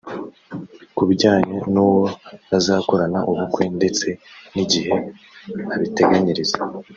[0.95, 2.05] Ku bijyanye n’uwo
[2.49, 4.07] bazakorana ubukwe ndetse
[4.53, 4.93] n’igihe
[5.73, 6.57] abiteganyiriza